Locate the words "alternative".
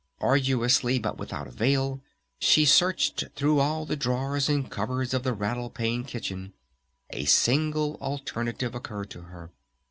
8.01-8.73